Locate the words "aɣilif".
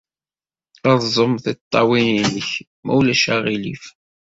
3.35-3.83